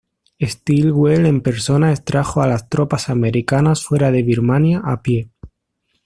Stilwell 0.49 1.27
en 1.27 1.41
persona 1.41 1.91
extrajo 1.91 2.41
a 2.41 2.47
las 2.47 2.67
tropas 2.69 3.09
americanas 3.11 3.85
fuera 3.85 4.09
de 4.09 4.23
Birmania 4.23 4.81
a 4.83 5.03
pie. 5.03 5.29